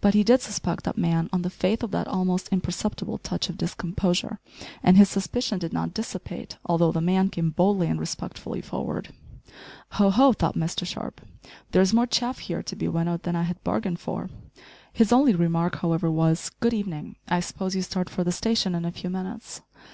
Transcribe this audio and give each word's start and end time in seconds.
But 0.00 0.14
he 0.14 0.24
did 0.24 0.40
suspect 0.40 0.84
that 0.84 0.96
man 0.96 1.28
on 1.30 1.42
the 1.42 1.50
faith 1.50 1.82
of 1.82 1.90
that 1.90 2.08
almost 2.08 2.48
imperceptible 2.48 3.18
touch 3.18 3.50
of 3.50 3.58
discomposure, 3.58 4.38
and 4.82 4.96
his 4.96 5.10
suspicion 5.10 5.58
did 5.58 5.74
not 5.74 5.92
dissipate 5.92 6.56
although 6.64 6.90
the 6.90 7.02
man 7.02 7.28
came 7.28 7.50
boldly 7.50 7.88
and 7.88 8.00
respectfully 8.00 8.62
forward. 8.62 9.12
"Ho 9.90 10.08
ho!" 10.08 10.32
thought 10.32 10.54
Mr 10.56 10.86
Sharp, 10.86 11.20
"there 11.72 11.82
is 11.82 11.92
more 11.92 12.06
chaff 12.06 12.38
here 12.38 12.62
to 12.62 12.76
be 12.76 12.88
winnowed 12.88 13.24
than 13.24 13.36
I 13.36 13.42
had 13.42 13.62
bargained 13.62 14.00
for." 14.00 14.30
His 14.94 15.12
only 15.12 15.34
remark, 15.34 15.80
however, 15.80 16.10
was 16.10 16.48
"Good 16.60 16.72
evening; 16.72 17.16
I 17.28 17.40
suppose 17.40 17.76
you 17.76 17.82
start 17.82 18.08
for 18.08 18.24
the 18.24 18.32
station 18.32 18.74
in 18.74 18.86
a 18.86 18.90
few 18.90 19.10
minutes?" 19.10 19.60